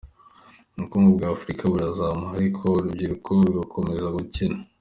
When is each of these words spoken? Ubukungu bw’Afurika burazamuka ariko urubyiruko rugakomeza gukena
Ubukungu 0.75 1.09
bw’Afurika 1.17 1.63
burazamuka 1.71 2.33
ariko 2.39 2.61
urubyiruko 2.77 3.27
rugakomeza 3.45 4.07
gukena 4.17 4.57